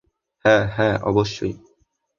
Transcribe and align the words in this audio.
হ্যাঁ, 0.45 0.63
হ্যাঁ, 0.77 0.95
অবশ্যই। 1.01 1.53